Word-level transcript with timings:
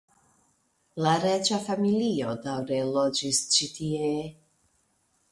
La 1.07 1.11
reĝa 1.25 1.59
familio 1.65 2.31
daŭre 2.45 2.79
loĝis 2.95 3.41
ĉi 3.57 3.67
tie. 3.77 4.09